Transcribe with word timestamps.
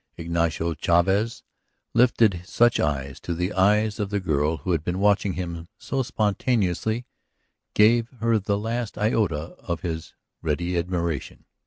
Ignacio 0.17 0.73
Chavez 0.73 1.43
lifted 1.93 2.41
such 2.43 2.79
eyes 2.79 3.19
to 3.19 3.35
the 3.35 3.53
eyes 3.53 3.99
of 3.99 4.09
the 4.09 4.19
girl 4.19 4.57
who 4.57 4.71
had 4.71 4.83
been 4.83 4.97
watching 4.97 5.33
him 5.33 5.55
and 5.55 5.67
spontaneously 5.79 7.05
gave 7.75 8.09
her 8.19 8.39
the 8.39 8.57
last 8.57 8.97
iota 8.97 9.53
of 9.59 9.81
his 9.81 10.15
ready 10.41 10.75
admiration. 10.75 11.45